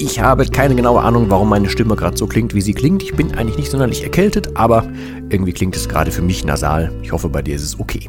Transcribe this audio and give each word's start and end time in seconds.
Ich 0.00 0.20
habe 0.20 0.46
keine 0.46 0.76
genaue 0.76 1.00
Ahnung, 1.00 1.28
warum 1.28 1.48
meine 1.48 1.68
Stimme 1.68 1.96
gerade 1.96 2.16
so 2.16 2.28
klingt, 2.28 2.54
wie 2.54 2.60
sie 2.60 2.72
klingt. 2.72 3.02
Ich 3.02 3.14
bin 3.14 3.34
eigentlich 3.34 3.58
nicht 3.58 3.70
sonderlich 3.72 4.04
erkältet, 4.04 4.56
aber 4.56 4.88
irgendwie 5.28 5.52
klingt 5.52 5.74
es 5.74 5.88
gerade 5.88 6.12
für 6.12 6.22
mich 6.22 6.44
nasal. 6.44 6.92
Ich 7.02 7.10
hoffe, 7.10 7.28
bei 7.28 7.42
dir 7.42 7.56
ist 7.56 7.64
es 7.64 7.80
okay. 7.80 8.08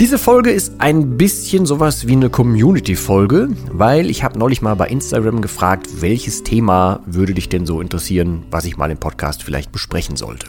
Diese 0.00 0.18
Folge 0.18 0.50
ist 0.50 0.72
ein 0.78 1.18
bisschen 1.18 1.66
sowas 1.66 2.06
wie 2.06 2.12
eine 2.12 2.30
Community-Folge, 2.30 3.50
weil 3.70 4.08
ich 4.08 4.24
habe 4.24 4.38
neulich 4.38 4.62
mal 4.62 4.74
bei 4.74 4.88
Instagram 4.88 5.42
gefragt, 5.42 6.00
welches 6.00 6.44
Thema 6.44 7.00
würde 7.04 7.34
dich 7.34 7.50
denn 7.50 7.66
so 7.66 7.82
interessieren, 7.82 8.44
was 8.50 8.64
ich 8.64 8.78
mal 8.78 8.90
im 8.90 8.98
Podcast 8.98 9.42
vielleicht 9.42 9.70
besprechen 9.70 10.16
sollte. 10.16 10.46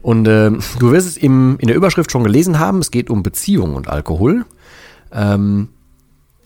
Und 0.00 0.28
äh, 0.28 0.52
du 0.78 0.92
wirst 0.92 1.08
es 1.08 1.16
im, 1.16 1.56
in 1.58 1.66
der 1.66 1.76
Überschrift 1.76 2.12
schon 2.12 2.22
gelesen 2.22 2.60
haben, 2.60 2.78
es 2.78 2.92
geht 2.92 3.10
um 3.10 3.24
Beziehung 3.24 3.74
und 3.74 3.88
Alkohol. 3.88 4.44
Ähm, 5.12 5.70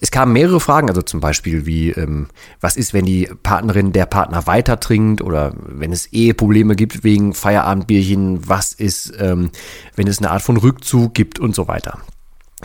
es 0.00 0.11
kamen 0.11 0.33
mehrere 0.33 0.61
Fragen, 0.61 0.89
also 0.89 1.02
zum 1.02 1.20
Beispiel 1.20 1.64
wie, 1.64 1.91
ähm, 1.91 2.28
was 2.61 2.77
ist, 2.77 2.92
wenn 2.92 3.06
die 3.06 3.30
Partnerin 3.42 3.92
der 3.92 4.06
Partner 4.06 4.47
weiter 4.47 4.78
trinkt 4.78 5.22
oder 5.22 5.55
wenn 5.56 5.92
es 5.92 6.12
Eheprobleme 6.12 6.77
gibt 6.77 7.03
wegen 7.03 7.33
Feierabendbierchen, 7.33 8.48
was 8.48 8.72
ist, 8.72 9.14
ähm, 9.19 9.50
wenn 9.94 10.06
es 10.06 10.19
eine 10.19 10.30
Art 10.30 10.42
von 10.42 10.58
Rückzug 10.58 11.14
gibt 11.14 11.38
und 11.38 11.55
so 11.55 11.66
weiter. 11.66 11.98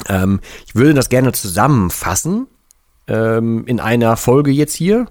Ähm, 0.09 0.41
ich 0.65 0.75
würde 0.75 0.93
das 0.93 1.09
gerne 1.09 1.31
zusammenfassen 1.31 2.47
ähm, 3.07 3.65
in 3.65 3.79
einer 3.79 4.17
Folge 4.17 4.51
jetzt 4.51 4.75
hier. 4.75 5.07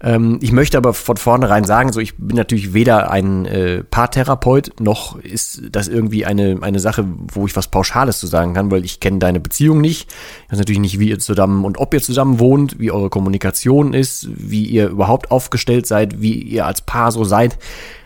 Ähm, 0.00 0.38
ich 0.42 0.52
möchte 0.52 0.76
aber 0.76 0.94
von 0.94 1.16
vornherein 1.16 1.64
sagen, 1.64 1.92
so 1.92 2.00
ich 2.00 2.16
bin 2.16 2.36
natürlich 2.36 2.74
weder 2.74 3.10
ein 3.10 3.46
äh, 3.46 3.84
Paartherapeut, 3.84 4.80
noch 4.80 5.18
ist 5.18 5.62
das 5.70 5.88
irgendwie 5.88 6.26
eine, 6.26 6.58
eine 6.60 6.80
Sache, 6.80 7.04
wo 7.32 7.46
ich 7.46 7.56
was 7.56 7.68
Pauschales 7.68 8.20
zu 8.20 8.26
sagen 8.26 8.54
kann, 8.54 8.70
weil 8.70 8.84
ich 8.84 9.00
kenne 9.00 9.18
deine 9.18 9.40
Beziehung 9.40 9.80
nicht. 9.80 10.10
Ich 10.46 10.52
weiß 10.52 10.58
natürlich 10.58 10.80
nicht, 10.80 10.98
wie 10.98 11.08
ihr 11.08 11.18
zusammen 11.18 11.64
und 11.64 11.78
ob 11.78 11.94
ihr 11.94 12.02
zusammen 12.02 12.38
wohnt, 12.38 12.78
wie 12.78 12.90
eure 12.90 13.10
Kommunikation 13.10 13.94
ist, 13.94 14.28
wie 14.34 14.64
ihr 14.64 14.88
überhaupt 14.88 15.30
aufgestellt 15.30 15.86
seid, 15.86 16.20
wie 16.20 16.34
ihr 16.34 16.66
als 16.66 16.82
Paar 16.82 17.12
so 17.12 17.24
seid. 17.24 17.58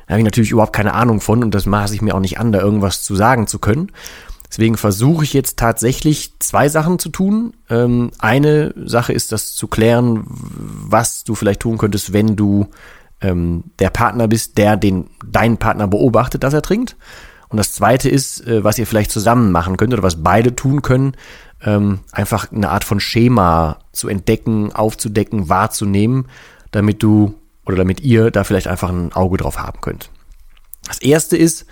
Da 0.07 0.13
habe 0.13 0.21
ich 0.21 0.25
natürlich 0.25 0.51
überhaupt 0.53 0.73
keine 0.73 0.95
Ahnung 0.95 1.21
von 1.21 1.45
und 1.45 1.55
das 1.55 1.67
maße 1.67 1.95
ich 1.95 2.03
mir 2.03 2.15
auch 2.15 2.21
nicht 2.21 2.41
an, 2.41 2.53
da 2.53 2.61
irgendwas 2.61 3.03
zu 3.03 3.15
sagen 3.15 3.47
zu 3.47 3.59
können. 3.59 3.93
Deswegen 4.49 4.77
versuche 4.77 5.25
ich 5.25 5.35
jetzt 5.35 5.59
tatsächlich 5.59 6.33
zwei 6.39 6.69
Sachen 6.69 6.99
zu 6.99 7.11
tun. 7.11 7.55
Ähm, 7.69 8.11
eine 8.19 8.75
Sache 8.77 9.13
ist, 9.13 9.33
das 9.33 9.55
zu 9.55 9.69
klären, 9.69 10.25
was 10.27 11.25
du 11.25 11.35
vielleicht 11.35 11.61
tun 11.61 11.79
könntest, 11.79 12.13
wenn 12.13 12.35
du 12.35 12.69
ähm, 13.21 13.65
der 13.79 13.91
Partner 13.91 14.27
bist, 14.29 14.59
der 14.59 14.77
den 14.77 15.11
deinen 15.27 15.59
Partner 15.59 15.87
beobachtet, 15.87 16.43
dass 16.43 16.55
er 16.55 16.63
trinkt. 16.63 16.97
Und 17.49 17.57
das 17.57 17.73
zweite 17.73 18.09
ist, 18.09 18.47
äh, 18.47 18.65
was 18.65 18.79
ihr 18.79 18.87
vielleicht 18.87 19.11
zusammen 19.11 19.53
machen 19.53 19.77
könnt 19.77 19.93
oder 19.93 20.03
was 20.03 20.23
beide 20.23 20.55
tun 20.55 20.83
können, 20.83 21.15
ähm, 21.63 22.01
einfach 22.13 22.53
eine 22.53 22.71
Art 22.71 22.85
von 22.85 23.01
Schema 23.01 23.79
zu 23.93 24.09
entdecken, 24.09 24.73
aufzudecken, 24.73 25.49
wahrzunehmen, 25.49 26.27
damit 26.71 27.03
du 27.03 27.35
oder 27.67 27.77
damit 27.77 28.01
ihr 28.01 28.31
da 28.31 28.45
vielleicht 28.45 28.69
einfach 28.69 28.89
ein 28.91 29.13
Auge 29.13 29.39
drauf 29.39 29.59
haben 29.59 29.81
könnt. 29.81 30.11
Das 30.87 31.01
erste 31.01 31.37
ist, 31.37 31.67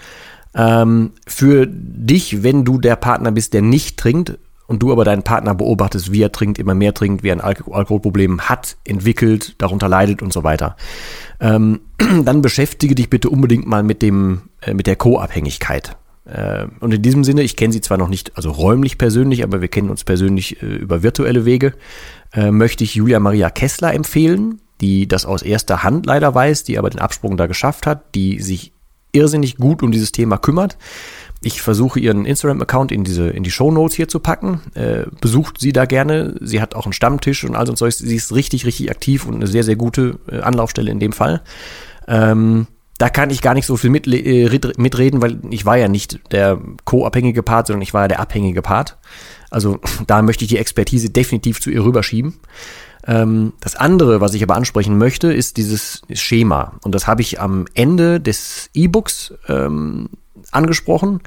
ähm, 0.56 1.12
für 1.26 1.66
dich, 1.68 2.42
wenn 2.42 2.64
du 2.64 2.78
der 2.78 2.96
Partner 2.96 3.30
bist, 3.30 3.52
der 3.52 3.62
nicht 3.62 3.98
trinkt 3.98 4.38
und 4.66 4.82
du 4.82 4.90
aber 4.90 5.04
deinen 5.04 5.22
Partner 5.22 5.54
beobachtest, 5.54 6.12
wie 6.12 6.22
er 6.22 6.32
trinkt, 6.32 6.58
immer 6.58 6.74
mehr 6.74 6.94
trinkt, 6.94 7.22
wie 7.22 7.28
er 7.28 7.36
ein 7.36 7.40
Al 7.40 7.56
Alkoholproblem 7.70 8.42
hat, 8.42 8.76
entwickelt, 8.84 9.54
darunter 9.58 9.88
leidet 9.88 10.22
und 10.22 10.32
so 10.32 10.42
weiter, 10.42 10.76
ähm, 11.40 11.80
dann 12.24 12.42
beschäftige 12.42 12.94
dich 12.94 13.10
bitte 13.10 13.30
unbedingt 13.30 13.66
mal 13.66 13.82
mit 13.82 14.02
dem, 14.02 14.42
äh, 14.62 14.74
mit 14.74 14.86
der 14.86 14.96
Co-Abhängigkeit. 14.96 15.96
Äh, 16.24 16.66
und 16.80 16.92
in 16.92 17.02
diesem 17.02 17.22
Sinne, 17.22 17.42
ich 17.42 17.56
kenne 17.56 17.72
sie 17.72 17.80
zwar 17.80 17.98
noch 17.98 18.08
nicht, 18.08 18.36
also 18.36 18.50
räumlich 18.50 18.98
persönlich, 18.98 19.44
aber 19.44 19.60
wir 19.60 19.68
kennen 19.68 19.90
uns 19.90 20.04
persönlich 20.04 20.62
äh, 20.62 20.66
über 20.66 21.02
virtuelle 21.02 21.44
Wege, 21.44 21.74
äh, 22.32 22.50
möchte 22.50 22.82
ich 22.82 22.94
Julia 22.94 23.20
Maria 23.20 23.50
Kessler 23.50 23.94
empfehlen, 23.94 24.60
die 24.80 25.06
das 25.06 25.24
aus 25.24 25.42
erster 25.42 25.82
Hand 25.82 26.06
leider 26.06 26.34
weiß, 26.34 26.64
die 26.64 26.78
aber 26.78 26.90
den 26.90 27.00
Absprung 27.00 27.36
da 27.36 27.46
geschafft 27.46 27.86
hat, 27.86 28.14
die 28.14 28.40
sich 28.40 28.72
irrsinnig 29.16 29.56
gut 29.56 29.82
um 29.82 29.90
dieses 29.90 30.12
Thema 30.12 30.36
kümmert. 30.36 30.76
Ich 31.42 31.62
versuche 31.62 32.00
ihren 32.00 32.24
Instagram-Account 32.24 32.92
in 32.92 33.04
diese 33.04 33.28
in 33.28 33.42
die 33.42 33.50
Show 33.50 33.70
Notes 33.70 33.96
hier 33.96 34.08
zu 34.08 34.20
packen. 34.20 34.60
Äh, 34.74 35.04
besucht 35.20 35.60
sie 35.60 35.72
da 35.72 35.84
gerne. 35.84 36.34
Sie 36.40 36.60
hat 36.60 36.74
auch 36.74 36.86
einen 36.86 36.92
Stammtisch 36.92 37.44
und 37.44 37.56
all 37.56 37.66
so 37.66 37.72
Zeug. 37.74 37.92
Sie 37.92 38.16
ist 38.16 38.34
richtig, 38.34 38.64
richtig 38.66 38.90
aktiv 38.90 39.26
und 39.26 39.36
eine 39.36 39.46
sehr, 39.46 39.62
sehr 39.62 39.76
gute 39.76 40.18
äh, 40.30 40.40
Anlaufstelle 40.40 40.90
in 40.90 40.98
dem 40.98 41.12
Fall. 41.12 41.42
Ähm, 42.08 42.66
da 42.98 43.10
kann 43.10 43.30
ich 43.30 43.42
gar 43.42 43.54
nicht 43.54 43.66
so 43.66 43.76
viel 43.76 43.90
mit, 43.90 44.06
äh, 44.06 44.48
mitreden, 44.78 45.20
weil 45.20 45.38
ich 45.50 45.66
war 45.66 45.76
ja 45.76 45.88
nicht 45.88 46.20
der 46.32 46.58
co-abhängige 46.84 47.42
Part, 47.42 47.66
sondern 47.66 47.82
ich 47.82 47.92
war 47.92 48.02
ja 48.02 48.08
der 48.08 48.20
abhängige 48.20 48.62
Part. 48.62 48.96
Also 49.50 49.78
da 50.06 50.22
möchte 50.22 50.44
ich 50.44 50.48
die 50.48 50.58
Expertise 50.58 51.10
definitiv 51.10 51.60
zu 51.60 51.70
ihr 51.70 51.84
rüberschieben. 51.84 52.34
Ähm, 53.06 53.52
das 53.60 53.76
andere, 53.76 54.20
was 54.20 54.34
ich 54.34 54.42
aber 54.42 54.56
ansprechen 54.56 54.98
möchte, 54.98 55.32
ist 55.32 55.56
dieses 55.56 56.02
Schema. 56.12 56.72
Und 56.82 56.94
das 56.94 57.06
habe 57.06 57.22
ich 57.22 57.40
am 57.40 57.66
Ende 57.74 58.20
des 58.20 58.70
E-Books 58.74 59.34
ähm, 59.48 60.08
angesprochen, 60.50 61.20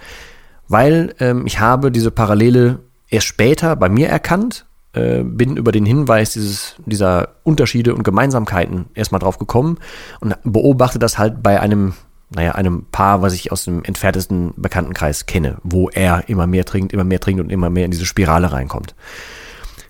weil 0.68 1.16
ähm, 1.20 1.46
ich 1.46 1.60
habe 1.60 1.92
diese 1.92 2.12
Parallele 2.12 2.80
erst 3.10 3.28
später 3.28 3.76
bei 3.76 3.90
mir 3.90 4.10
erkannt, 4.10 4.66
äh, 4.94 5.24
bin 5.24 5.58
über 5.58 5.72
den 5.72 5.86
Hinweis 5.86 6.34
dieses, 6.34 6.76
dieser 6.86 7.30
Unterschiede 7.44 7.96
und 7.96 8.04
Gemeinsamkeiten 8.04 8.86
erstmal 8.94 9.20
drauf 9.20 9.40
gekommen 9.40 9.78
und 10.20 10.36
beobachte 10.44 11.00
das 11.00 11.18
halt 11.18 11.42
bei 11.42 11.60
einem 11.60 11.94
naja, 12.32 12.52
einem 12.52 12.86
Paar, 12.92 13.24
was 13.24 13.34
ich 13.34 13.52
aus 13.52 13.66
dem 13.66 13.84
entferntesten 13.84 14.54
Bekanntenkreis 14.56 15.26
kenne, 15.26 15.58
wo 15.64 15.90
er 15.90 16.30
immer 16.30 16.46
mehr 16.46 16.64
trinkt, 16.64 16.94
immer 16.94 17.04
mehr 17.04 17.20
trinkt 17.20 17.42
und 17.42 17.50
immer 17.50 17.72
mehr 17.72 17.86
in 17.86 17.92
diese 17.92 18.06
Spirale 18.06 18.52
reinkommt. 18.52 18.94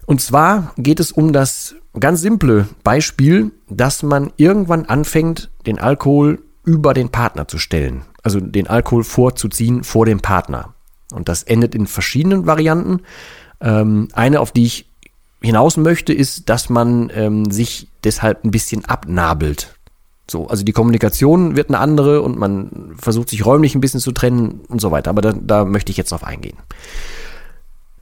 Und 0.06 0.22
zwar 0.22 0.74
geht 0.78 1.02
es 1.02 1.12
um 1.12 1.34
das 1.34 1.76
ganz 1.98 2.22
simple 2.22 2.68
Beispiel, 2.84 3.52
dass 3.70 4.04
man 4.04 4.32
irgendwann 4.38 4.86
anfängt, 4.86 5.50
den 5.66 5.80
Alkohol 5.80 6.42
über 6.64 6.94
den 6.94 7.10
Partner 7.10 7.48
zu 7.48 7.58
stellen. 7.58 8.04
Also 8.22 8.40
den 8.40 8.68
Alkohol 8.68 9.04
vorzuziehen 9.04 9.84
vor 9.84 10.06
dem 10.06 10.20
Partner. 10.20 10.74
Und 11.12 11.30
das 11.30 11.44
endet 11.44 11.74
in 11.74 11.88
verschiedenen 11.88 12.46
Varianten. 12.46 13.02
Ähm, 13.62 14.10
eine, 14.14 14.40
auf 14.40 14.52
die 14.52 14.66
ich 14.66 14.90
hinaus 15.42 15.78
möchte, 15.78 16.14
ist, 16.14 16.50
dass 16.50 16.70
man 16.70 17.12
ähm, 17.14 17.50
sich 17.50 17.88
deshalb 18.04 18.44
ein 18.44 18.52
bisschen 18.52 18.86
abnabelt. 18.86 19.76
So, 20.30 20.48
also 20.48 20.64
die 20.64 20.74
Kommunikation 20.74 21.56
wird 21.56 21.70
eine 21.70 21.80
andere 21.80 22.22
und 22.22 22.38
man 22.38 22.94
versucht 23.00 23.30
sich 23.30 23.46
räumlich 23.46 23.74
ein 23.74 23.82
bisschen 23.82 24.00
zu 24.00 24.12
trennen 24.12 24.62
und 24.68 24.80
so 24.80 24.92
weiter. 24.92 25.10
Aber 25.10 25.22
da, 25.22 25.34
da 25.34 25.66
möchte 25.66 25.92
ich 25.92 25.98
jetzt 25.98 26.12
drauf 26.12 26.24
eingehen. 26.24 26.58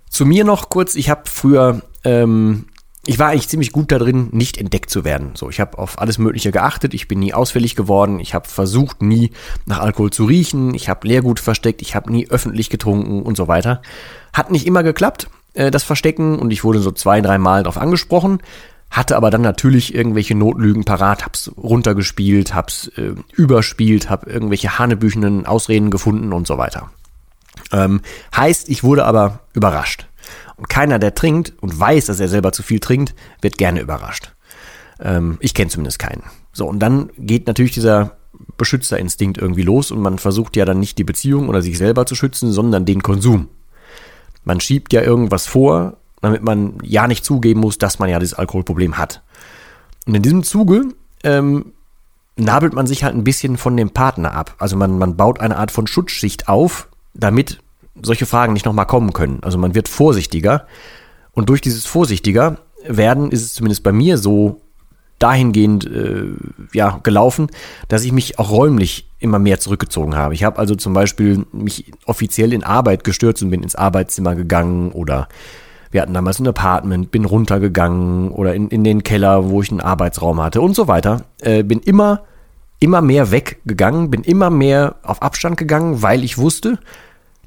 Zu 0.09 0.25
mir 0.25 0.43
noch 0.43 0.69
kurz, 0.69 0.95
ich 0.95 1.09
habe 1.09 1.23
früher, 1.25 1.81
ähm, 2.03 2.65
ich 3.07 3.19
war 3.19 3.29
eigentlich 3.29 3.47
ziemlich 3.47 3.71
gut 3.71 3.91
da 3.91 3.99
drin, 3.99 4.27
nicht 4.31 4.57
entdeckt 4.57 4.89
zu 4.89 5.05
werden. 5.05 5.31
So, 5.35 5.49
ich 5.49 5.59
habe 5.59 5.77
auf 5.77 5.99
alles 5.99 6.17
Mögliche 6.17 6.51
geachtet, 6.51 6.93
ich 6.93 7.07
bin 7.07 7.19
nie 7.19 7.33
ausfällig 7.33 7.75
geworden, 7.75 8.19
ich 8.19 8.33
habe 8.33 8.47
versucht, 8.47 9.01
nie 9.01 9.31
nach 9.65 9.79
Alkohol 9.79 10.11
zu 10.11 10.25
riechen, 10.25 10.73
ich 10.73 10.89
habe 10.89 11.07
Leergut 11.07 11.39
versteckt, 11.39 11.81
ich 11.81 11.95
habe 11.95 12.11
nie 12.11 12.27
öffentlich 12.29 12.69
getrunken 12.69 13.21
und 13.23 13.37
so 13.37 13.47
weiter. 13.47 13.81
Hat 14.33 14.51
nicht 14.51 14.67
immer 14.67 14.83
geklappt, 14.83 15.29
äh, 15.53 15.71
das 15.71 15.83
Verstecken, 15.83 16.37
und 16.37 16.51
ich 16.51 16.65
wurde 16.65 16.79
so 16.79 16.91
zwei, 16.91 17.21
drei 17.21 17.37
Mal 17.37 17.63
darauf 17.63 17.77
angesprochen, 17.77 18.39
hatte 18.91 19.15
aber 19.15 19.31
dann 19.31 19.41
natürlich 19.41 19.95
irgendwelche 19.95 20.35
Notlügen 20.35 20.83
parat, 20.83 21.25
hab's 21.25 21.51
runtergespielt, 21.57 22.53
hab's 22.53 22.89
äh, 22.97 23.15
überspielt, 23.33 24.09
hab 24.09 24.27
irgendwelche 24.27 24.79
hanebüchenen 24.79 25.45
Ausreden 25.45 25.91
gefunden 25.91 26.33
und 26.33 26.45
so 26.45 26.57
weiter. 26.57 26.89
Ähm, 27.71 28.01
heißt, 28.35 28.69
ich 28.69 28.83
wurde 28.83 29.05
aber 29.05 29.39
überrascht. 29.53 30.07
Und 30.55 30.69
keiner, 30.69 30.99
der 30.99 31.15
trinkt 31.15 31.53
und 31.61 31.79
weiß, 31.79 32.05
dass 32.07 32.19
er 32.19 32.27
selber 32.27 32.51
zu 32.51 32.63
viel 32.63 32.79
trinkt, 32.79 33.15
wird 33.41 33.57
gerne 33.57 33.81
überrascht. 33.81 34.33
Ähm, 34.99 35.37
ich 35.39 35.53
kenne 35.53 35.69
zumindest 35.69 35.99
keinen. 35.99 36.23
So, 36.53 36.67
und 36.67 36.79
dann 36.79 37.09
geht 37.17 37.47
natürlich 37.47 37.73
dieser 37.73 38.17
Beschützerinstinkt 38.57 39.37
irgendwie 39.37 39.63
los 39.63 39.91
und 39.91 40.01
man 40.01 40.19
versucht 40.19 40.55
ja 40.55 40.65
dann 40.65 40.79
nicht 40.79 40.97
die 40.97 41.03
Beziehung 41.03 41.49
oder 41.49 41.61
sich 41.61 41.77
selber 41.77 42.05
zu 42.05 42.15
schützen, 42.15 42.51
sondern 42.51 42.85
den 42.85 43.03
Konsum. 43.03 43.49
Man 44.43 44.59
schiebt 44.59 44.93
ja 44.93 45.01
irgendwas 45.01 45.47
vor, 45.47 45.97
damit 46.21 46.41
man 46.41 46.77
ja 46.83 47.07
nicht 47.07 47.25
zugeben 47.25 47.59
muss, 47.59 47.77
dass 47.77 47.99
man 47.99 48.09
ja 48.09 48.19
dieses 48.19 48.37
Alkoholproblem 48.37 48.97
hat. 48.97 49.21
Und 50.05 50.15
in 50.15 50.21
diesem 50.21 50.43
Zuge 50.43 50.85
ähm, 51.23 51.73
nabelt 52.37 52.73
man 52.73 52.87
sich 52.87 53.03
halt 53.03 53.15
ein 53.15 53.23
bisschen 53.23 53.57
von 53.57 53.75
dem 53.75 53.91
Partner 53.91 54.33
ab. 54.33 54.55
Also 54.57 54.77
man, 54.77 54.97
man 54.97 55.17
baut 55.17 55.39
eine 55.39 55.57
Art 55.57 55.71
von 55.71 55.87
Schutzschicht 55.87 56.47
auf, 56.47 56.87
damit 57.13 57.59
solche 58.01 58.25
Fragen 58.25 58.53
nicht 58.53 58.65
nochmal 58.65 58.85
kommen 58.85 59.13
können. 59.13 59.39
Also 59.41 59.57
man 59.57 59.75
wird 59.75 59.87
vorsichtiger. 59.87 60.67
Und 61.33 61.49
durch 61.49 61.61
dieses 61.61 61.85
Vorsichtiger 61.85 62.57
werden, 62.85 63.31
ist 63.31 63.43
es 63.43 63.53
zumindest 63.53 63.83
bei 63.83 63.91
mir 63.91 64.17
so 64.17 64.61
dahingehend 65.19 65.85
äh, 65.85 66.25
ja, 66.73 66.99
gelaufen, 67.03 67.47
dass 67.87 68.03
ich 68.03 68.11
mich 68.11 68.37
auch 68.39 68.51
räumlich 68.51 69.09
immer 69.19 69.39
mehr 69.39 69.59
zurückgezogen 69.59 70.15
habe. 70.15 70.33
Ich 70.33 70.43
habe 70.43 70.59
also 70.59 70.75
zum 70.75 70.93
Beispiel 70.93 71.45
mich 71.51 71.91
offiziell 72.05 72.53
in 72.53 72.63
Arbeit 72.63 73.03
gestürzt 73.03 73.41
und 73.41 73.49
bin 73.49 73.63
ins 73.63 73.75
Arbeitszimmer 73.75 74.35
gegangen 74.35 74.91
oder 74.91 75.27
wir 75.89 76.01
hatten 76.01 76.13
damals 76.13 76.39
ein 76.39 76.47
Apartment, 76.47 77.11
bin 77.11 77.25
runtergegangen 77.25 78.29
oder 78.29 78.53
in, 78.53 78.67
in 78.69 78.83
den 78.83 79.03
Keller, 79.03 79.49
wo 79.49 79.61
ich 79.61 79.71
einen 79.71 79.81
Arbeitsraum 79.81 80.41
hatte 80.41 80.61
und 80.61 80.75
so 80.75 80.87
weiter. 80.87 81.23
Äh, 81.41 81.63
bin 81.63 81.79
immer, 81.79 82.23
immer 82.79 83.01
mehr 83.01 83.31
weggegangen, 83.31 84.11
bin 84.11 84.21
immer 84.21 84.49
mehr 84.49 84.95
auf 85.01 85.21
Abstand 85.21 85.57
gegangen, 85.57 86.01
weil 86.01 86.23
ich 86.23 86.37
wusste, 86.37 86.77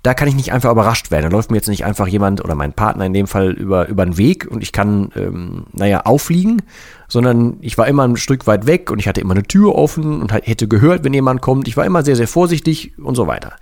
da 0.02 0.14
kann 0.14 0.28
ich 0.28 0.34
nicht 0.34 0.52
einfach 0.52 0.70
überrascht 0.70 1.10
werden. 1.10 1.24
Da 1.24 1.36
läuft 1.36 1.50
mir 1.50 1.58
jetzt 1.58 1.68
nicht 1.68 1.84
einfach 1.84 2.06
jemand 2.06 2.42
oder 2.42 2.54
mein 2.54 2.72
Partner 2.72 3.04
in 3.04 3.12
dem 3.12 3.26
Fall 3.26 3.50
über, 3.50 3.86
über 3.88 4.04
den 4.04 4.16
Weg 4.16 4.46
und 4.50 4.62
ich 4.62 4.72
kann, 4.72 5.12
ähm, 5.14 5.66
naja, 5.72 6.06
auffliegen, 6.06 6.62
sondern 7.06 7.58
ich 7.60 7.76
war 7.76 7.86
immer 7.86 8.06
ein 8.06 8.16
Stück 8.16 8.46
weit 8.46 8.66
weg 8.66 8.90
und 8.90 8.98
ich 8.98 9.08
hatte 9.08 9.20
immer 9.20 9.34
eine 9.34 9.42
Tür 9.42 9.74
offen 9.74 10.22
und 10.22 10.32
hätte 10.32 10.68
gehört, 10.68 11.04
wenn 11.04 11.12
jemand 11.12 11.42
kommt. 11.42 11.68
Ich 11.68 11.76
war 11.76 11.84
immer 11.84 12.02
sehr, 12.02 12.16
sehr 12.16 12.28
vorsichtig 12.28 12.98
und 12.98 13.14
so 13.14 13.26
weiter. 13.26 13.56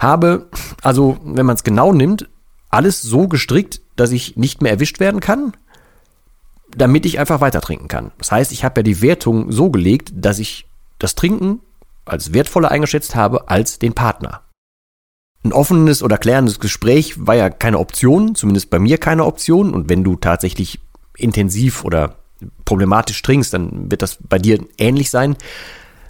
Habe, 0.00 0.48
also, 0.82 1.16
wenn 1.24 1.46
man 1.46 1.54
es 1.54 1.62
genau 1.62 1.92
nimmt, 1.92 2.28
alles 2.70 3.00
so 3.00 3.28
gestrickt, 3.28 3.80
dass 3.94 4.10
ich 4.10 4.36
nicht 4.36 4.62
mehr 4.62 4.72
erwischt 4.72 4.98
werden 4.98 5.20
kann, 5.20 5.52
damit 6.76 7.06
ich 7.06 7.20
einfach 7.20 7.40
weiter 7.40 7.60
trinken 7.60 7.86
kann. 7.86 8.10
Das 8.18 8.32
heißt, 8.32 8.50
ich 8.50 8.64
habe 8.64 8.80
ja 8.80 8.82
die 8.82 9.00
Wertung 9.00 9.52
so 9.52 9.70
gelegt, 9.70 10.12
dass 10.12 10.40
ich 10.40 10.66
das 10.98 11.14
Trinken 11.14 11.60
als 12.04 12.32
wertvoller 12.32 12.70
eingeschätzt 12.70 13.14
habe 13.14 13.48
als 13.48 13.78
den 13.78 13.94
Partner. 13.94 14.43
Ein 15.44 15.52
offenes 15.52 16.02
oder 16.02 16.16
klärendes 16.16 16.58
Gespräch 16.58 17.26
war 17.26 17.34
ja 17.34 17.50
keine 17.50 17.78
Option, 17.78 18.34
zumindest 18.34 18.70
bei 18.70 18.78
mir 18.78 18.98
keine 18.98 19.24
Option. 19.24 19.74
Und 19.74 19.90
wenn 19.90 20.02
du 20.02 20.16
tatsächlich 20.16 20.80
intensiv 21.16 21.84
oder 21.84 22.16
problematisch 22.64 23.20
trinkst, 23.22 23.52
dann 23.52 23.90
wird 23.90 24.02
das 24.02 24.18
bei 24.26 24.38
dir 24.38 24.58
ähnlich 24.78 25.10
sein. 25.10 25.36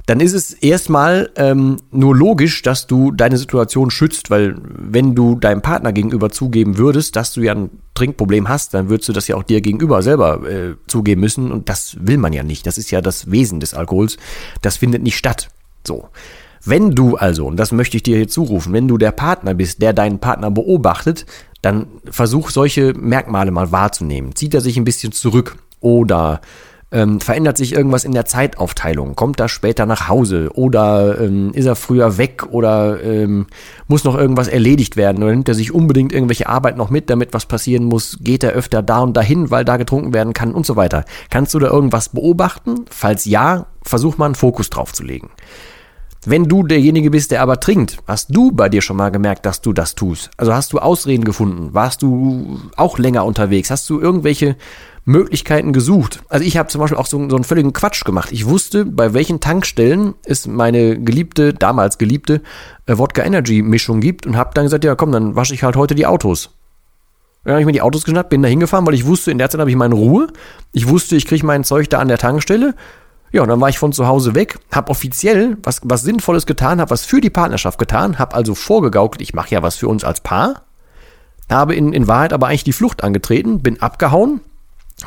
Dann 0.06 0.20
ist 0.20 0.34
es 0.34 0.52
erstmal 0.52 1.30
ähm, 1.36 1.78
nur 1.90 2.14
logisch, 2.14 2.60
dass 2.60 2.86
du 2.86 3.10
deine 3.10 3.38
Situation 3.38 3.90
schützt, 3.90 4.30
weil 4.30 4.54
wenn 4.62 5.14
du 5.14 5.36
deinem 5.36 5.62
Partner 5.62 5.92
gegenüber 5.92 6.28
zugeben 6.28 6.76
würdest, 6.76 7.16
dass 7.16 7.32
du 7.32 7.40
ja 7.40 7.54
ein 7.54 7.70
Trinkproblem 7.94 8.48
hast, 8.48 8.74
dann 8.74 8.90
würdest 8.90 9.08
du 9.08 9.14
das 9.14 9.28
ja 9.28 9.36
auch 9.36 9.42
dir 9.42 9.62
gegenüber 9.62 10.02
selber 10.02 10.46
äh, 10.46 10.74
zugeben 10.88 11.22
müssen 11.22 11.50
und 11.50 11.70
das 11.70 11.96
will 11.98 12.18
man 12.18 12.34
ja 12.34 12.42
nicht. 12.42 12.66
Das 12.66 12.76
ist 12.76 12.90
ja 12.90 13.00
das 13.00 13.30
Wesen 13.30 13.60
des 13.60 13.72
Alkohols. 13.72 14.18
Das 14.60 14.76
findet 14.76 15.02
nicht 15.02 15.16
statt. 15.16 15.48
So. 15.86 16.08
Wenn 16.64 16.92
du 16.92 17.16
also, 17.16 17.46
und 17.46 17.56
das 17.56 17.72
möchte 17.72 17.96
ich 17.96 18.02
dir 18.02 18.16
hier 18.16 18.28
zurufen, 18.28 18.72
wenn 18.72 18.88
du 18.88 18.96
der 18.96 19.12
Partner 19.12 19.54
bist, 19.54 19.82
der 19.82 19.92
deinen 19.92 20.18
Partner 20.18 20.50
beobachtet, 20.50 21.26
dann 21.62 21.86
versuch 22.10 22.50
solche 22.50 22.94
Merkmale 22.94 23.50
mal 23.50 23.72
wahrzunehmen. 23.72 24.34
Zieht 24.34 24.54
er 24.54 24.60
sich 24.60 24.76
ein 24.76 24.84
bisschen 24.84 25.12
zurück 25.12 25.56
oder 25.80 26.40
ähm, 26.90 27.20
verändert 27.20 27.56
sich 27.56 27.74
irgendwas 27.74 28.04
in 28.04 28.12
der 28.12 28.24
Zeitaufteilung? 28.24 29.16
Kommt 29.16 29.40
er 29.40 29.48
später 29.48 29.84
nach 29.84 30.08
Hause 30.08 30.50
oder 30.54 31.20
ähm, 31.20 31.52
ist 31.52 31.66
er 31.66 31.74
früher 31.74 32.18
weg 32.18 32.46
oder 32.50 33.02
ähm, 33.02 33.46
muss 33.88 34.04
noch 34.04 34.16
irgendwas 34.16 34.48
erledigt 34.48 34.96
werden 34.96 35.22
oder 35.22 35.32
nimmt 35.32 35.48
er 35.48 35.54
sich 35.54 35.72
unbedingt 35.72 36.12
irgendwelche 36.12 36.48
Arbeit 36.48 36.76
noch 36.76 36.90
mit, 36.90 37.10
damit 37.10 37.34
was 37.34 37.46
passieren 37.46 37.84
muss? 37.84 38.18
Geht 38.20 38.44
er 38.44 38.52
öfter 38.52 38.82
da 38.82 39.00
und 39.00 39.16
dahin, 39.16 39.50
weil 39.50 39.64
da 39.64 39.76
getrunken 39.76 40.14
werden 40.14 40.32
kann 40.32 40.52
und 40.54 40.64
so 40.64 40.76
weiter? 40.76 41.04
Kannst 41.30 41.52
du 41.52 41.58
da 41.58 41.68
irgendwas 41.68 42.10
beobachten? 42.10 42.84
Falls 42.88 43.24
ja, 43.24 43.66
versuch 43.82 44.16
mal 44.16 44.26
einen 44.26 44.34
Fokus 44.34 44.70
drauf 44.70 44.92
zu 44.92 45.02
legen. 45.02 45.30
Wenn 46.26 46.44
du 46.44 46.62
derjenige 46.62 47.10
bist, 47.10 47.30
der 47.30 47.42
aber 47.42 47.60
trinkt, 47.60 47.98
hast 48.06 48.34
du 48.34 48.50
bei 48.50 48.70
dir 48.70 48.80
schon 48.80 48.96
mal 48.96 49.10
gemerkt, 49.10 49.44
dass 49.44 49.60
du 49.60 49.74
das 49.74 49.94
tust? 49.94 50.30
Also 50.38 50.54
hast 50.54 50.72
du 50.72 50.78
Ausreden 50.78 51.24
gefunden? 51.24 51.74
Warst 51.74 52.00
du 52.00 52.60
auch 52.76 52.98
länger 52.98 53.26
unterwegs? 53.26 53.70
Hast 53.70 53.90
du 53.90 54.00
irgendwelche 54.00 54.56
Möglichkeiten 55.04 55.74
gesucht? 55.74 56.22
Also 56.30 56.46
ich 56.46 56.56
habe 56.56 56.70
zum 56.70 56.80
Beispiel 56.80 56.96
auch 56.96 57.06
so, 57.06 57.28
so 57.28 57.36
einen 57.36 57.44
völligen 57.44 57.74
Quatsch 57.74 58.04
gemacht. 58.04 58.32
Ich 58.32 58.46
wusste, 58.46 58.86
bei 58.86 59.12
welchen 59.12 59.40
Tankstellen 59.40 60.14
es 60.24 60.46
meine 60.46 60.98
geliebte, 60.98 61.52
damals 61.52 61.98
geliebte 61.98 62.40
äh, 62.86 62.96
Wodka 62.96 63.22
Energy 63.22 63.60
Mischung 63.60 64.00
gibt 64.00 64.26
und 64.26 64.36
habe 64.36 64.52
dann 64.54 64.64
gesagt, 64.64 64.84
ja 64.84 64.94
komm, 64.94 65.12
dann 65.12 65.36
wasche 65.36 65.52
ich 65.52 65.62
halt 65.62 65.76
heute 65.76 65.94
die 65.94 66.06
Autos. 66.06 66.50
Dann 67.44 67.52
habe 67.52 67.60
ich 67.60 67.66
mir 67.66 67.72
die 67.72 67.82
Autos 67.82 68.04
geschnappt, 68.04 68.30
bin 68.30 68.42
da 68.42 68.48
hingefahren, 68.48 68.86
weil 68.86 68.94
ich 68.94 69.04
wusste, 69.04 69.30
in 69.30 69.36
der 69.36 69.50
Zeit 69.50 69.60
habe 69.60 69.68
ich 69.68 69.76
meine 69.76 69.94
Ruhe. 69.94 70.28
Ich 70.72 70.88
wusste, 70.88 71.16
ich 71.16 71.26
kriege 71.26 71.44
mein 71.44 71.64
Zeug 71.64 71.90
da 71.90 71.98
an 71.98 72.08
der 72.08 72.16
Tankstelle 72.16 72.74
ja, 73.34 73.42
und 73.42 73.48
dann 73.48 73.60
war 73.60 73.68
ich 73.68 73.80
von 73.80 73.92
zu 73.92 74.06
Hause 74.06 74.36
weg, 74.36 74.60
habe 74.70 74.92
offiziell 74.92 75.56
was, 75.64 75.80
was 75.82 76.02
Sinnvolles 76.02 76.46
getan, 76.46 76.80
habe 76.80 76.92
was 76.92 77.04
für 77.04 77.20
die 77.20 77.30
Partnerschaft 77.30 77.80
getan, 77.80 78.20
habe 78.20 78.32
also 78.32 78.54
vorgegaukelt, 78.54 79.20
ich 79.20 79.34
mache 79.34 79.50
ja 79.52 79.60
was 79.60 79.74
für 79.74 79.88
uns 79.88 80.04
als 80.04 80.20
Paar, 80.20 80.62
habe 81.50 81.74
in, 81.74 81.92
in 81.92 82.06
Wahrheit 82.06 82.32
aber 82.32 82.46
eigentlich 82.46 82.62
die 82.62 82.72
Flucht 82.72 83.02
angetreten, 83.02 83.58
bin 83.58 83.82
abgehauen, 83.82 84.40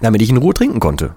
damit 0.02 0.22
ich 0.22 0.30
in 0.30 0.36
Ruhe 0.36 0.54
trinken 0.54 0.82
konnte. 0.82 1.16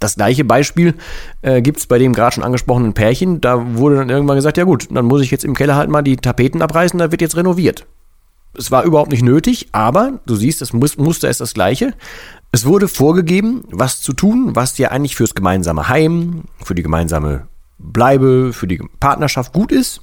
Das 0.00 0.16
gleiche 0.16 0.44
Beispiel 0.44 0.94
äh, 1.42 1.62
gibt 1.62 1.78
es 1.78 1.86
bei 1.86 1.98
dem 1.98 2.14
gerade 2.14 2.34
schon 2.34 2.44
angesprochenen 2.44 2.92
Pärchen. 2.92 3.40
Da 3.40 3.76
wurde 3.76 3.96
dann 3.96 4.10
irgendwann 4.10 4.36
gesagt, 4.36 4.56
ja 4.56 4.64
gut, 4.64 4.88
dann 4.90 5.04
muss 5.04 5.22
ich 5.22 5.30
jetzt 5.30 5.44
im 5.44 5.54
Keller 5.54 5.76
halt 5.76 5.88
mal 5.88 6.02
die 6.02 6.16
Tapeten 6.16 6.62
abreißen, 6.62 6.98
da 6.98 7.12
wird 7.12 7.20
jetzt 7.20 7.36
renoviert. 7.36 7.86
Es 8.58 8.72
war 8.72 8.82
überhaupt 8.82 9.12
nicht 9.12 9.22
nötig, 9.22 9.68
aber 9.70 10.18
du 10.26 10.34
siehst, 10.34 10.60
das 10.60 10.72
Muster 10.72 11.30
ist 11.30 11.40
das 11.40 11.54
gleiche. 11.54 11.94
Es 12.56 12.64
wurde 12.64 12.88
vorgegeben, 12.88 13.64
was 13.70 14.00
zu 14.00 14.14
tun, 14.14 14.56
was 14.56 14.78
ja 14.78 14.88
eigentlich 14.88 15.14
fürs 15.14 15.34
gemeinsame 15.34 15.90
Heim, 15.90 16.44
für 16.64 16.74
die 16.74 16.82
gemeinsame 16.82 17.48
Bleibe, 17.76 18.54
für 18.54 18.66
die 18.66 18.80
Partnerschaft 18.98 19.52
gut 19.52 19.70
ist. 19.70 20.00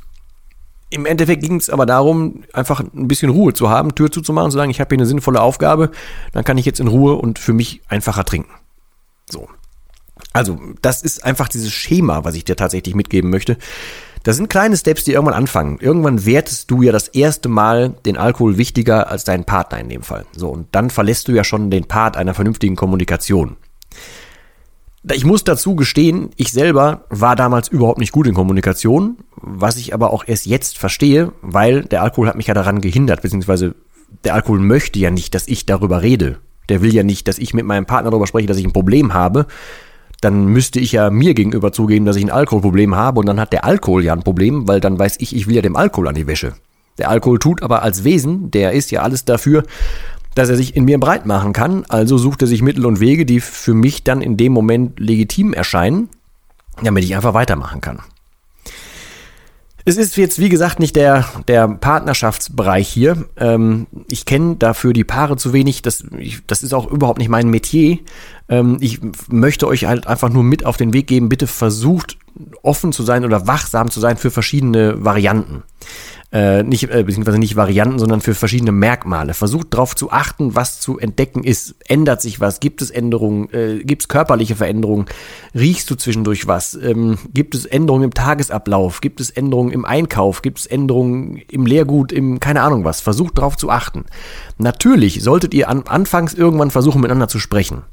Im 0.91 1.07
Endeffekt 1.07 1.41
ging 1.41 1.55
es 1.55 1.71
aber 1.71 1.87
darum, 1.87 2.43
einfach 2.53 2.81
ein 2.81 3.07
bisschen 3.07 3.31
Ruhe 3.31 3.53
zu 3.53 3.71
haben, 3.71 3.95
Tür 3.95 4.11
zuzumachen 4.11 4.51
zu 4.51 4.57
sagen, 4.57 4.69
ich 4.69 4.79
habe 4.79 4.89
hier 4.89 4.99
eine 4.99 5.07
sinnvolle 5.07 5.41
Aufgabe, 5.41 5.89
dann 6.31 6.43
kann 6.43 6.59
ich 6.59 6.67
jetzt 6.67 6.79
in 6.79 6.85
Ruhe 6.85 7.15
und 7.15 7.39
für 7.39 7.53
mich 7.53 7.81
einfacher 7.87 8.23
trinken. 8.23 8.53
So. 9.27 9.49
Also, 10.31 10.59
das 10.83 11.01
ist 11.01 11.25
einfach 11.25 11.47
dieses 11.47 11.71
Schema, 11.71 12.23
was 12.23 12.35
ich 12.35 12.45
dir 12.45 12.55
tatsächlich 12.55 12.93
mitgeben 12.93 13.31
möchte. 13.31 13.57
Das 14.23 14.37
sind 14.37 14.49
kleine 14.49 14.77
Steps, 14.77 15.03
die 15.03 15.11
irgendwann 15.11 15.35
anfangen. 15.35 15.77
Irgendwann 15.81 16.25
wertest 16.25 16.71
du 16.71 16.81
ja 16.81 16.93
das 16.93 17.09
erste 17.09 17.49
Mal 17.49 17.89
den 18.05 18.17
Alkohol 18.17 18.57
wichtiger 18.57 19.11
als 19.11 19.25
deinen 19.25 19.43
Partner 19.43 19.79
in 19.79 19.89
dem 19.89 20.01
Fall. 20.01 20.25
So, 20.35 20.49
und 20.49 20.67
dann 20.71 20.89
verlässt 20.89 21.27
du 21.27 21.33
ja 21.33 21.43
schon 21.43 21.69
den 21.69 21.85
Part 21.85 22.15
einer 22.15 22.33
vernünftigen 22.33 22.77
Kommunikation. 22.77 23.57
Ich 25.11 25.25
muss 25.25 25.43
dazu 25.43 25.75
gestehen, 25.75 26.29
ich 26.37 26.53
selber 26.53 27.03
war 27.09 27.35
damals 27.35 27.67
überhaupt 27.67 27.99
nicht 27.99 28.13
gut 28.13 28.25
in 28.25 28.33
Kommunikation, 28.33 29.17
was 29.35 29.75
ich 29.75 29.93
aber 29.93 30.13
auch 30.13 30.23
erst 30.25 30.45
jetzt 30.45 30.77
verstehe, 30.77 31.33
weil 31.41 31.83
der 31.83 32.01
Alkohol 32.01 32.29
hat 32.29 32.37
mich 32.37 32.47
ja 32.47 32.53
daran 32.53 32.79
gehindert, 32.79 33.21
beziehungsweise 33.21 33.75
der 34.23 34.33
Alkohol 34.33 34.59
möchte 34.59 34.99
ja 34.99 35.11
nicht, 35.11 35.35
dass 35.35 35.49
ich 35.49 35.65
darüber 35.65 36.01
rede. 36.01 36.37
Der 36.69 36.81
will 36.81 36.93
ja 36.93 37.03
nicht, 37.03 37.27
dass 37.27 37.37
ich 37.37 37.53
mit 37.53 37.65
meinem 37.65 37.85
Partner 37.85 38.11
darüber 38.11 38.27
spreche, 38.27 38.47
dass 38.47 38.57
ich 38.57 38.65
ein 38.65 38.71
Problem 38.71 39.13
habe, 39.13 39.47
dann 40.23 40.45
müsste 40.47 40.79
ich 40.79 40.91
ja 40.91 41.09
mir 41.09 41.33
gegenüber 41.33 41.71
zugeben, 41.71 42.05
dass 42.05 42.15
ich 42.15 42.23
ein 42.23 42.31
Alkoholproblem 42.31 42.95
habe 42.95 43.19
und 43.19 43.25
dann 43.25 43.39
hat 43.39 43.53
der 43.53 43.65
Alkohol 43.65 44.03
ja 44.03 44.13
ein 44.13 44.23
Problem, 44.23 44.67
weil 44.67 44.79
dann 44.79 44.97
weiß 44.97 45.17
ich, 45.19 45.35
ich 45.35 45.47
will 45.47 45.55
ja 45.55 45.61
dem 45.61 45.75
Alkohol 45.75 46.07
an 46.07 46.15
die 46.15 46.27
Wäsche. 46.27 46.53
Der 46.97 47.09
Alkohol 47.09 47.39
tut 47.39 47.63
aber 47.63 47.81
als 47.81 48.03
Wesen, 48.03 48.51
der 48.51 48.71
ist 48.71 48.91
ja 48.91 49.01
alles 49.01 49.25
dafür, 49.25 49.63
dass 50.35 50.49
er 50.49 50.55
sich 50.55 50.75
in 50.75 50.85
mir 50.85 50.99
breit 50.99 51.25
machen 51.25 51.53
kann, 51.53 51.85
also 51.89 52.17
sucht 52.17 52.41
er 52.41 52.47
sich 52.47 52.61
Mittel 52.61 52.85
und 52.85 52.99
Wege, 52.99 53.25
die 53.25 53.39
für 53.39 53.73
mich 53.73 54.03
dann 54.03 54.21
in 54.21 54.37
dem 54.37 54.53
Moment 54.53 54.99
legitim 54.99 55.53
erscheinen, 55.53 56.09
damit 56.81 57.03
ich 57.03 57.15
einfach 57.15 57.33
weitermachen 57.33 57.81
kann. 57.81 57.99
Es 59.85 59.97
ist 59.97 60.15
jetzt, 60.15 60.39
wie 60.39 60.47
gesagt, 60.47 60.79
nicht 60.79 60.95
der, 60.95 61.25
der 61.49 61.67
Partnerschaftsbereich 61.67 62.87
hier. 62.87 63.25
Ähm, 63.35 63.87
ich 64.09 64.25
kenne 64.25 64.55
dafür 64.55 64.93
die 64.93 65.03
Paare 65.03 65.35
zu 65.35 65.51
wenig. 65.51 65.81
Das, 65.81 66.05
ich, 66.17 66.39
das 66.47 66.63
ist 66.63 66.73
auch 66.73 66.89
überhaupt 66.89 67.19
nicht 67.19 67.27
mein 67.27 67.49
Metier. 67.49 67.99
Ähm, 68.49 68.77
ich 68.79 68.99
möchte 69.29 69.67
euch 69.67 69.85
halt 69.85 70.07
einfach 70.07 70.29
nur 70.29 70.43
mit 70.43 70.65
auf 70.65 70.77
den 70.77 70.93
Weg 70.93 71.07
geben. 71.07 71.29
Bitte 71.29 71.47
versucht 71.47 72.17
offen 72.61 72.91
zu 72.91 73.03
sein 73.03 73.25
oder 73.25 73.47
wachsam 73.47 73.91
zu 73.91 73.99
sein 73.99 74.17
für 74.17 74.31
verschiedene 74.31 75.03
Varianten 75.03 75.63
äh, 76.33 76.63
nicht, 76.63 76.89
äh, 76.89 77.03
beziehungsweise 77.03 77.37
nicht 77.37 77.55
Varianten, 77.55 77.99
sondern 77.99 78.19
für 78.19 78.33
verschiedene 78.33 78.71
Merkmale. 78.71 79.35
Versucht 79.35 79.75
darauf 79.75 79.95
zu 79.95 80.11
achten, 80.11 80.55
was 80.55 80.79
zu 80.79 80.97
entdecken 80.97 81.43
ist. 81.43 81.75
Ändert 81.87 82.21
sich 82.21 82.39
was? 82.39 82.59
Gibt 82.59 82.81
es 82.81 82.89
Änderungen? 82.89 83.53
Äh, 83.53 83.83
Gibt 83.83 84.01
es 84.01 84.07
körperliche 84.07 84.55
Veränderungen? 84.55 85.05
Riechst 85.53 85.89
du 85.91 85.95
zwischendurch 85.95 86.47
was? 86.47 86.73
Ähm, 86.73 87.19
gibt 87.31 87.53
es 87.53 87.65
Änderungen 87.65 88.05
im 88.05 88.13
Tagesablauf? 88.15 88.99
Gibt 88.99 89.21
es 89.21 89.29
Änderungen 89.29 89.71
im 89.71 89.85
Einkauf? 89.85 90.41
Gibt 90.41 90.57
es 90.59 90.65
Änderungen 90.65 91.37
im 91.51 91.67
Lehrgut? 91.67 92.11
Im 92.11 92.39
keine 92.39 92.63
Ahnung 92.63 92.83
was? 92.83 92.99
Versucht 92.99 93.37
darauf 93.37 93.55
zu 93.55 93.69
achten. 93.69 94.05
Natürlich 94.57 95.21
solltet 95.21 95.53
ihr 95.53 95.69
an, 95.69 95.83
anfangs 95.83 96.33
irgendwann 96.33 96.71
versuchen, 96.71 97.01
miteinander 97.01 97.27
zu 97.27 97.37
sprechen. 97.37 97.83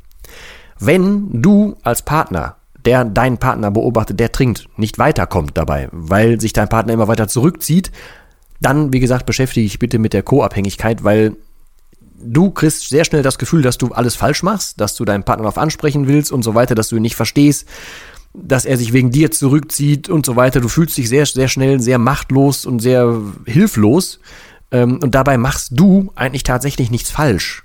Wenn 0.81 1.43
du 1.43 1.77
als 1.83 2.03
Partner 2.03 2.57
der 2.85 3.05
deinen 3.05 3.39
Partner 3.39 3.71
beobachtet, 3.71 4.21
der 4.21 4.33
trinkt, 4.33 4.67
nicht 4.77 4.99
weiterkommt 4.99 5.53
dabei, 5.55 5.89
weil 5.93 6.41
sich 6.41 6.53
dein 6.53 6.69
Partner 6.69 6.95
immer 6.95 7.09
weiter 7.09 7.29
zurückzieht, 7.29 7.93
dann, 8.61 8.93
wie 8.93 9.01
gesagt, 9.01 9.27
beschäftige 9.27 9.67
dich 9.67 9.79
bitte 9.79 9.99
mit 9.99 10.13
der 10.13 10.23
Co-Abhängigkeit, 10.23 11.05
weil 11.05 11.37
du 12.23 12.51
kriegst 12.51 12.89
sehr 12.89 13.05
schnell 13.05 13.23
das 13.23 13.39
Gefühl, 13.39 13.63
dass 13.63 13.79
du 13.79 13.89
alles 13.89 14.17
falsch 14.17 14.43
machst, 14.43 14.81
dass 14.81 14.95
du 14.95 15.05
deinen 15.05 15.25
Partner 15.25 15.45
darauf 15.45 15.59
ansprechen 15.59 16.09
willst 16.09 16.33
und 16.33 16.43
so 16.43 16.55
weiter, 16.55 16.75
dass 16.75 16.89
du 16.89 16.97
ihn 16.97 17.03
nicht 17.03 17.17
verstehst, 17.17 17.67
dass 18.33 18.65
er 18.65 18.77
sich 18.77 18.93
wegen 18.93 19.11
dir 19.11 19.31
zurückzieht 19.31 20.09
und 20.09 20.25
so 20.25 20.37
weiter. 20.37 20.61
Du 20.61 20.69
fühlst 20.69 20.97
dich 20.97 21.09
sehr, 21.09 21.27
sehr 21.27 21.49
schnell 21.49 21.81
sehr 21.81 21.99
machtlos 21.99 22.65
und 22.65 22.81
sehr 22.81 23.21
hilflos. 23.47 24.21
Ähm, 24.71 25.01
und 25.03 25.15
dabei 25.15 25.37
machst 25.37 25.73
du 25.73 26.13
eigentlich 26.15 26.45
tatsächlich 26.45 26.91
nichts 26.91 27.11
falsch. 27.11 27.65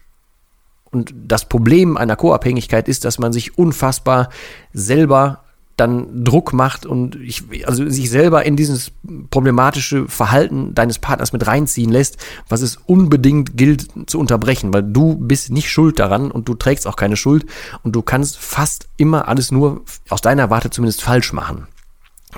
Und 0.91 1.13
das 1.27 1.49
Problem 1.49 1.97
einer 1.97 2.15
Co-Abhängigkeit 2.15 2.87
ist, 2.87 3.05
dass 3.05 3.19
man 3.19 3.33
sich 3.33 3.57
unfassbar 3.57 4.29
selber 4.73 5.45
dann 5.77 6.23
Druck 6.23 6.53
macht 6.53 6.85
und 6.85 7.15
ich, 7.17 7.43
also 7.67 7.89
sich 7.89 8.09
selber 8.09 8.45
in 8.45 8.55
dieses 8.55 8.91
problematische 9.29 10.07
Verhalten 10.07 10.73
deines 10.73 10.99
Partners 10.99 11.33
mit 11.33 11.45
reinziehen 11.47 11.91
lässt, 11.91 12.17
was 12.47 12.61
es 12.61 12.77
unbedingt 12.77 13.57
gilt 13.57 13.89
zu 14.09 14.19
unterbrechen, 14.19 14.73
weil 14.73 14.83
du 14.83 15.15
bist 15.15 15.51
nicht 15.51 15.69
schuld 15.69 15.99
daran 15.99 16.31
und 16.31 16.47
du 16.47 16.55
trägst 16.55 16.87
auch 16.87 16.95
keine 16.95 17.17
Schuld 17.17 17.45
und 17.83 17.93
du 17.93 18.01
kannst 18.01 18.37
fast 18.37 18.87
immer 18.95 19.27
alles 19.27 19.51
nur 19.51 19.81
aus 20.07 20.21
deiner 20.21 20.49
Warte 20.49 20.69
zumindest 20.69 21.01
falsch 21.01 21.33
machen. 21.33 21.67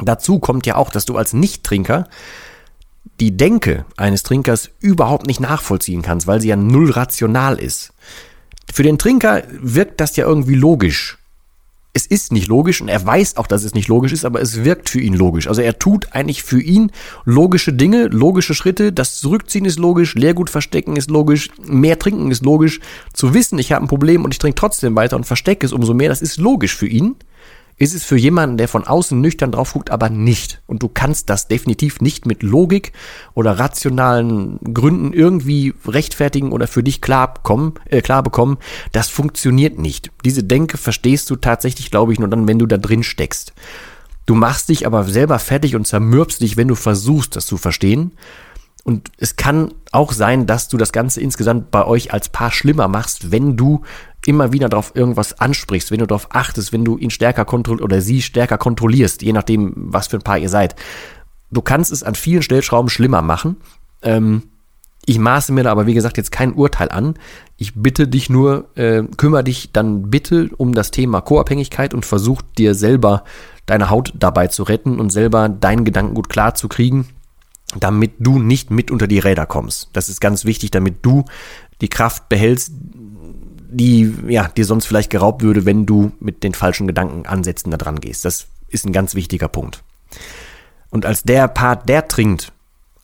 Dazu 0.02 0.40
kommt 0.40 0.66
ja 0.66 0.76
auch, 0.76 0.90
dass 0.90 1.06
du 1.06 1.16
als 1.16 1.34
Nichttrinker 1.34 2.08
die 3.20 3.38
Denke 3.38 3.86
eines 3.98 4.24
Trinkers 4.24 4.70
überhaupt 4.80 5.28
nicht 5.28 5.40
nachvollziehen 5.40 6.02
kannst, 6.02 6.28
weil 6.28 6.42
sie 6.42 6.50
ja 6.50 6.56
null 6.56 6.92
rational 6.92 7.58
ist. 7.58 7.94
Für 8.72 8.84
den 8.84 8.98
Trinker 8.98 9.44
wirkt 9.60 10.00
das 10.02 10.16
ja 10.16 10.26
irgendwie 10.26 10.56
logisch. 10.56 11.18
Es 11.94 12.06
ist 12.06 12.32
nicht 12.32 12.48
logisch 12.48 12.80
und 12.80 12.90
er 12.90 13.04
weiß 13.04 13.38
auch, 13.38 13.48
dass 13.48 13.64
es 13.64 13.74
nicht 13.74 13.88
logisch 13.88 14.12
ist, 14.12 14.24
aber 14.24 14.40
es 14.40 14.64
wirkt 14.64 14.88
für 14.88 15.00
ihn 15.00 15.16
logisch. 15.16 15.48
Also 15.48 15.62
er 15.62 15.80
tut 15.80 16.14
eigentlich 16.14 16.44
für 16.44 16.62
ihn 16.62 16.92
logische 17.26 17.74
Dinge, 17.74 18.06
logische 18.06 18.54
Schritte. 18.54 18.94
Das 18.94 19.20
Zurückziehen 19.20 19.66
ist 19.66 19.80
logisch, 19.80 20.14
Leergut 20.14 20.52
verstecken 20.52 20.96
ist 20.96 21.10
logisch, 21.10 21.50
mehr 21.66 21.98
trinken 21.98 22.30
ist 22.30 22.46
logisch. 22.46 22.82
Zu 23.14 23.34
wissen, 23.34 23.58
ich 23.58 23.72
habe 23.72 23.84
ein 23.84 23.88
Problem 23.88 24.26
und 24.26 24.34
ich 24.34 24.38
trinke 24.38 24.60
trotzdem 24.60 24.96
weiter 24.96 25.16
und 25.16 25.26
verstecke 25.26 25.66
es 25.66 25.74
umso 25.74 25.96
mehr, 25.96 26.10
das 26.10 26.22
ist 26.22 26.38
logisch 26.38 26.76
für 26.76 26.88
ihn 26.88 27.16
ist 27.80 27.94
es 27.94 28.04
für 28.04 28.18
jemanden, 28.18 28.58
der 28.58 28.68
von 28.68 28.86
außen 28.86 29.20
nüchtern 29.22 29.52
drauf 29.52 29.74
guckt, 29.74 29.92
aber 29.92 30.10
nicht. 30.10 30.62
Und 30.66 30.82
du 30.82 30.90
kannst 30.90 31.30
das 31.30 31.48
definitiv 31.48 32.02
nicht 32.02 32.26
mit 32.26 32.42
Logik 32.42 32.92
oder 33.36 33.60
rationalen 33.60 34.60
Gründen 34.74 35.14
irgendwie 35.14 35.76
rechtfertigen 35.86 36.52
oder 36.52 36.68
für 36.68 36.82
dich 36.82 37.02
klar, 37.02 37.36
bekommen, 37.36 37.76
äh, 37.86 38.02
klar 38.02 38.24
bekommen. 38.24 38.58
Das 38.94 39.10
funktioniert 39.10 39.78
nicht. 39.78 40.12
Diese 40.26 40.44
Denke 40.44 40.78
verstehst 40.78 41.30
du 41.30 41.36
tatsächlich, 41.36 41.92
glaube 41.92 42.14
ich, 42.14 42.20
nur 42.20 42.30
dann, 42.30 42.48
wenn 42.48 42.60
du 42.60 42.66
da 42.66 42.78
drin 42.78 43.04
steckst. 43.04 43.54
Du 44.26 44.34
machst 44.34 44.70
dich 44.70 44.88
aber 44.88 45.04
selber 45.04 45.38
fertig 45.38 45.76
und 45.76 45.86
zermürbst 45.86 46.42
dich, 46.42 46.58
wenn 46.58 46.68
du 46.68 46.76
versuchst, 46.76 47.36
das 47.36 47.46
zu 47.46 47.58
verstehen. 47.58 48.14
Und 48.84 49.12
es 49.18 49.36
kann 49.36 49.74
auch 49.92 50.14
sein, 50.14 50.48
dass 50.48 50.68
du 50.68 50.78
das 50.78 50.92
Ganze 50.92 51.22
insgesamt 51.22 51.72
bei 51.72 51.86
euch 51.86 52.14
als 52.14 52.30
Paar 52.30 52.52
schlimmer 52.52 52.88
machst, 52.88 53.32
wenn 53.32 53.56
du 53.56 53.84
immer 54.28 54.52
wieder 54.52 54.70
darauf 54.70 54.96
irgendwas 54.96 55.40
ansprichst, 55.40 55.90
wenn 55.92 56.00
du 56.00 56.06
darauf 56.06 56.28
achtest, 56.32 56.74
wenn 56.74 56.86
du 56.86 56.98
ihn 56.98 57.10
stärker 57.10 57.46
kontrollierst 57.46 57.84
oder 57.84 58.02
sie 58.02 58.22
stärker 58.22 58.58
kontrollierst, 58.58 59.22
je 59.22 59.34
nachdem, 59.34 59.74
was 59.76 60.08
für 60.08 60.18
ein 60.18 60.24
Paar 60.24 60.38
ihr 60.38 60.50
seid. 60.50 60.76
Du 61.50 61.62
kannst 61.62 61.92
es 61.92 62.04
an 62.04 62.16
vielen 62.16 62.42
Stellschrauben 62.42 62.90
schlimmer 62.90 63.22
machen. 63.22 63.58
Ähm, 64.02 64.44
ich 65.06 65.18
maße 65.18 65.54
mir 65.54 65.64
da 65.64 65.72
aber, 65.72 65.88
wie 65.88 65.94
gesagt, 65.94 66.18
jetzt 66.18 66.34
kein 66.34 66.54
Urteil 66.54 66.90
an. 66.90 67.14
Ich 67.56 67.74
bitte 67.76 68.10
dich 68.10 68.30
nur, 68.30 68.68
äh, 68.76 69.04
kümmere 69.16 69.46
dich 69.46 69.72
dann 69.72 70.10
bitte 70.10 70.50
um 70.58 70.74
das 70.74 70.92
Thema 70.92 71.22
Co-Abhängigkeit 71.22 71.94
und 71.94 72.06
versuch 72.06 72.42
dir 72.58 72.76
selber 72.76 73.24
deine 73.66 73.90
Haut 73.90 74.14
dabei 74.20 74.48
zu 74.48 74.64
retten 74.64 75.00
und 75.00 75.10
selber 75.10 75.48
deinen 75.48 75.86
Gedanken 75.86 76.14
gut 76.14 76.28
klar 76.28 76.56
zu 76.56 76.68
kriegen 76.68 77.08
damit 77.76 78.14
du 78.20 78.40
nicht 78.40 78.72
mit 78.72 78.92
unter 78.92 79.08
die 79.08 79.20
Räder 79.20 79.46
kommst. 79.46 79.90
Das 79.94 80.10
ist 80.10 80.22
ganz 80.22 80.46
wichtig, 80.46 80.72
damit 80.72 81.06
du 81.06 81.26
die 81.82 81.90
Kraft 81.90 82.30
behältst, 82.30 82.72
die 83.70 84.14
ja 84.28 84.48
dir 84.48 84.66
sonst 84.66 84.86
vielleicht 84.86 85.10
geraubt 85.10 85.42
würde, 85.42 85.66
wenn 85.66 85.86
du 85.86 86.12
mit 86.20 86.44
den 86.44 86.54
falschen 86.54 86.88
Gedankenansätzen 86.88 87.72
da 87.72 87.78
dran 87.78 88.00
gehst. 88.00 88.26
Das 88.26 88.48
ist 88.70 88.86
ein 88.86 88.94
ganz 88.94 89.16
wichtiger 89.16 89.48
Punkt. 89.48 89.84
Und 90.90 91.06
als 91.06 91.24
der 91.24 91.48
Part, 91.48 91.90
der 91.90 92.08
trinkt, 92.08 92.52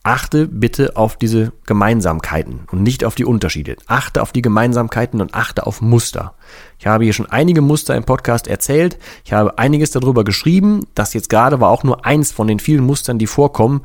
achte 0.02 0.46
bitte 0.46 0.96
auf 0.96 1.16
diese 1.16 1.52
Gemeinsamkeiten 1.66 2.60
und 2.70 2.82
nicht 2.82 3.04
auf 3.04 3.14
die 3.14 3.24
Unterschiede. 3.24 3.76
Achte 3.86 4.22
auf 4.22 4.32
die 4.32 4.42
Gemeinsamkeiten 4.42 5.20
und 5.20 5.34
achte 5.34 5.66
auf 5.66 5.80
Muster. 5.80 6.34
Ich 6.78 6.86
habe 6.86 7.04
hier 7.04 7.14
schon 7.14 7.30
einige 7.30 7.62
Muster 7.62 7.96
im 7.96 8.04
Podcast 8.04 8.46
erzählt. 8.46 8.98
Ich 9.24 9.32
habe 9.32 9.58
einiges 9.58 9.90
darüber 9.90 10.22
geschrieben. 10.22 10.86
Das 10.94 11.14
jetzt 11.14 11.30
gerade 11.30 11.60
war 11.60 11.70
auch 11.70 11.84
nur 11.84 12.04
eins 12.04 12.32
von 12.32 12.46
den 12.46 12.60
vielen 12.60 12.84
Mustern, 12.84 13.18
die 13.18 13.26
vorkommen. 13.26 13.82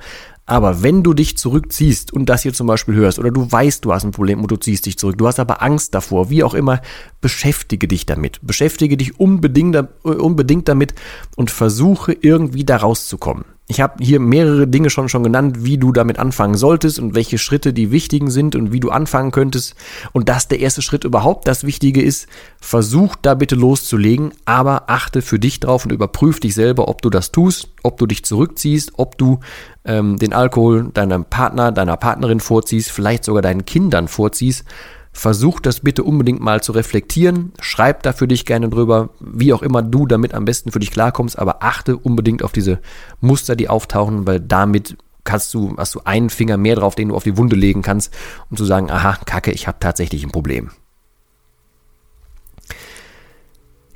Aber 0.49 0.81
wenn 0.81 1.03
du 1.03 1.13
dich 1.13 1.37
zurückziehst 1.37 2.11
und 2.11 2.25
das 2.27 2.41
hier 2.41 2.53
zum 2.53 2.65
Beispiel 2.65 2.95
hörst 2.95 3.19
oder 3.19 3.29
du 3.29 3.51
weißt, 3.51 3.85
du 3.85 3.93
hast 3.93 4.03
ein 4.03 4.09
Problem 4.09 4.41
und 4.41 4.49
du 4.49 4.55
ziehst 4.55 4.87
dich 4.87 4.97
zurück, 4.97 5.15
du 5.15 5.27
hast 5.27 5.39
aber 5.39 5.61
Angst 5.61 5.93
davor, 5.93 6.31
wie 6.31 6.43
auch 6.43 6.55
immer, 6.55 6.81
beschäftige 7.21 7.87
dich 7.87 8.07
damit. 8.07 8.39
Beschäftige 8.41 8.97
dich 8.97 9.19
unbedingt, 9.19 9.75
äh, 9.75 9.85
unbedingt 10.03 10.67
damit 10.67 10.95
und 11.35 11.51
versuche 11.51 12.13
irgendwie 12.13 12.65
da 12.65 12.77
rauszukommen. 12.77 13.45
Ich 13.71 13.81
habe 13.81 14.03
hier 14.03 14.19
mehrere 14.19 14.67
Dinge 14.67 14.89
schon 14.89 15.09
schon 15.09 15.21
genannt, 15.21 15.63
wie 15.63 15.77
du 15.77 15.91
damit 15.91 16.17
anfangen 16.17 16.57
solltest 16.57 16.97
und 16.97 17.13
welche 17.13 17.37
Schritte 17.37 17.71
die 17.71 17.91
wichtigen 17.91 18.31
sind 18.31 18.55
und 18.55 18.71
wie 18.71 18.79
du 18.79 18.89
anfangen 18.89 19.29
könntest. 19.29 19.75
Und 20.11 20.27
dass 20.27 20.47
der 20.47 20.59
erste 20.59 20.81
Schritt 20.81 21.03
überhaupt 21.03 21.47
das 21.47 21.63
Wichtige 21.63 22.01
ist, 22.01 22.27
versuch 22.59 23.15
da 23.21 23.35
bitte 23.35 23.53
loszulegen, 23.53 24.31
aber 24.45 24.89
achte 24.89 25.21
für 25.21 25.37
dich 25.37 25.59
drauf 25.59 25.85
und 25.85 25.91
überprüf 25.91 26.39
dich 26.39 26.55
selber, 26.55 26.87
ob 26.87 27.03
du 27.03 27.11
das 27.11 27.31
tust, 27.31 27.69
ob 27.83 27.97
du 27.97 28.05
dich 28.05 28.23
zurückziehst, 28.23 28.93
ob 28.97 29.17
du 29.17 29.39
ähm, 29.85 30.17
den 30.17 30.33
Alkohol 30.33 30.89
deinem 30.93 31.25
Partner, 31.25 31.71
deiner 31.71 31.97
Partnerin 31.97 32.39
vorziehst, 32.39 32.91
vielleicht 32.91 33.23
sogar 33.23 33.41
deinen 33.41 33.65
Kindern 33.65 34.07
vorziehst 34.07 34.65
Versuch 35.11 35.59
das 35.59 35.79
bitte 35.79 36.03
unbedingt 36.03 36.39
mal 36.39 36.61
zu 36.61 36.71
reflektieren. 36.71 37.51
Schreib 37.59 38.03
da 38.03 38.13
für 38.13 38.27
dich 38.27 38.45
gerne 38.45 38.69
drüber, 38.69 39.09
wie 39.19 39.53
auch 39.53 39.61
immer 39.63 39.81
du 39.81 40.05
damit 40.05 40.33
am 40.33 40.45
besten 40.45 40.71
für 40.71 40.79
dich 40.79 40.91
klarkommst, 40.91 41.37
aber 41.37 41.63
achte 41.63 41.97
unbedingt 41.97 42.43
auf 42.43 42.51
diese 42.51 42.79
Muster, 43.19 43.55
die 43.55 43.69
auftauchen, 43.69 44.27
weil 44.27 44.39
damit 44.39 44.97
kannst 45.23 45.53
du, 45.53 45.75
hast 45.77 45.95
du 45.95 46.01
einen 46.05 46.29
Finger 46.29 46.57
mehr 46.57 46.75
drauf, 46.75 46.95
den 46.95 47.09
du 47.09 47.15
auf 47.15 47.23
die 47.23 47.37
Wunde 47.37 47.55
legen 47.55 47.81
kannst, 47.81 48.13
um 48.49 48.57
zu 48.57 48.65
sagen, 48.65 48.89
aha, 48.89 49.17
Kacke, 49.25 49.51
ich 49.51 49.67
habe 49.67 49.77
tatsächlich 49.79 50.23
ein 50.23 50.31
Problem. 50.31 50.71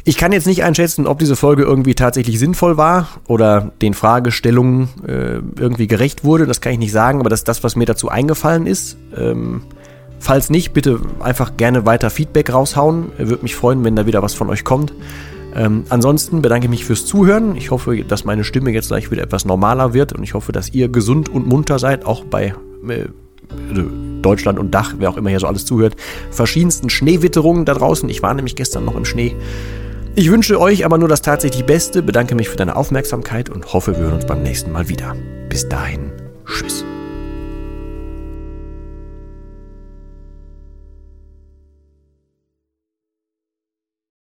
Ich 0.05 0.17
kann 0.17 0.33
jetzt 0.33 0.47
nicht 0.47 0.63
einschätzen, 0.63 1.07
ob 1.07 1.19
diese 1.19 1.37
Folge 1.37 1.63
irgendwie 1.63 1.95
tatsächlich 1.95 2.37
sinnvoll 2.37 2.75
war 2.75 3.07
oder 3.27 3.71
den 3.81 3.93
Fragestellungen 3.93 4.89
äh, 5.07 5.39
irgendwie 5.57 5.87
gerecht 5.87 6.25
wurde. 6.25 6.45
Das 6.45 6.59
kann 6.59 6.73
ich 6.73 6.79
nicht 6.79 6.91
sagen, 6.91 7.21
aber 7.21 7.29
das 7.29 7.41
ist 7.41 7.47
das, 7.47 7.63
was 7.63 7.77
mir 7.77 7.85
dazu 7.85 8.09
eingefallen 8.09 8.67
ist. 8.67 8.97
Ähm, 9.15 9.61
Falls 10.23 10.49
nicht, 10.49 10.71
bitte 10.71 11.01
einfach 11.19 11.57
gerne 11.57 11.85
weiter 11.85 12.09
Feedback 12.09 12.53
raushauen. 12.53 13.11
Würde 13.17 13.43
mich 13.43 13.57
freuen, 13.57 13.83
wenn 13.83 13.97
da 13.97 14.05
wieder 14.05 14.23
was 14.23 14.33
von 14.33 14.49
euch 14.49 14.63
kommt. 14.63 14.93
Ähm, 15.53 15.83
ansonsten 15.89 16.41
bedanke 16.41 16.67
ich 16.67 16.69
mich 16.69 16.85
fürs 16.85 17.05
Zuhören. 17.05 17.57
Ich 17.57 17.71
hoffe, 17.71 18.05
dass 18.05 18.23
meine 18.23 18.45
Stimme 18.45 18.71
jetzt 18.71 18.87
gleich 18.87 19.11
wieder 19.11 19.21
etwas 19.21 19.43
normaler 19.43 19.93
wird 19.93 20.13
und 20.13 20.23
ich 20.23 20.33
hoffe, 20.33 20.53
dass 20.53 20.69
ihr 20.69 20.87
gesund 20.87 21.27
und 21.27 21.45
munter 21.45 21.77
seid, 21.77 22.05
auch 22.05 22.23
bei 22.23 22.55
äh, 22.87 23.09
Deutschland 24.21 24.59
und 24.59 24.73
Dach, 24.73 24.93
wer 24.97 25.09
auch 25.09 25.17
immer 25.17 25.29
hier 25.29 25.41
so 25.41 25.47
alles 25.47 25.65
zuhört. 25.65 25.97
Verschiedensten 26.31 26.89
Schneewitterungen 26.89 27.65
da 27.65 27.73
draußen. 27.73 28.07
Ich 28.07 28.23
war 28.23 28.33
nämlich 28.33 28.55
gestern 28.55 28.85
noch 28.85 28.95
im 28.95 29.03
Schnee. 29.03 29.35
Ich 30.15 30.29
wünsche 30.29 30.59
euch 30.59 30.85
aber 30.85 30.99
nur 30.99 31.09
das 31.09 31.23
tatsächlich 31.23 31.65
Beste, 31.65 32.03
bedanke 32.03 32.35
mich 32.35 32.47
für 32.47 32.55
deine 32.55 32.75
Aufmerksamkeit 32.75 33.49
und 33.49 33.73
hoffe, 33.73 33.95
wir 33.97 34.03
hören 34.03 34.15
uns 34.15 34.27
beim 34.27 34.43
nächsten 34.43 34.71
Mal 34.71 34.87
wieder. 34.87 35.15
Bis 35.49 35.67
dahin, 35.67 36.11
tschüss. 36.45 36.85